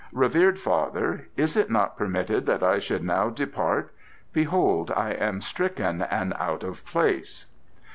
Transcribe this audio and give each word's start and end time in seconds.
"Revered 0.11 0.57
father, 0.57 1.27
is 1.37 1.55
it 1.55 1.69
not 1.69 1.95
permitted 1.95 2.47
that 2.47 2.63
I 2.63 2.79
should 2.79 3.03
now 3.03 3.29
depart? 3.29 3.93
Behold 4.33 4.89
I 4.95 5.11
am 5.11 5.41
stricken 5.41 6.01
and 6.01 6.33
out 6.39 6.63
of 6.63 6.83
place." 6.87 7.45